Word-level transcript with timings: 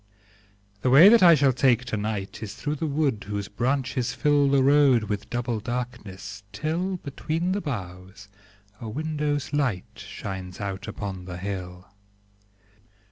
The 0.81 0.89
way 0.89 1.09
that 1.09 1.21
I 1.21 1.35
shall 1.35 1.53
take 1.53 1.85
to 1.85 1.95
night 1.95 2.41
Is 2.41 2.55
through 2.55 2.73
the 2.77 2.87
wood 2.87 3.25
whose 3.27 3.47
branches 3.47 4.15
fill 4.15 4.49
The 4.49 4.63
road 4.63 5.03
with 5.03 5.29
double 5.29 5.59
darkness, 5.59 6.41
till, 6.51 6.97
Between 6.97 7.51
the 7.51 7.61
boughs, 7.61 8.27
a 8.79 8.89
window's 8.89 9.53
light 9.53 9.85
Shines 9.99 10.59
out 10.59 10.87
upon 10.87 11.25
the 11.25 11.37
hill. 11.37 11.85